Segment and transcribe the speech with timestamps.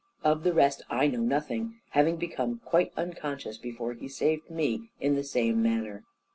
[0.23, 5.13] Of the rest, I know nothing, having become quite unconscious, before he saved me, in
[5.13, 6.03] the same manner.